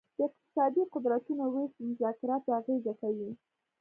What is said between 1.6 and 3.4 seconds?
په مذاکراتو اغیزه کوي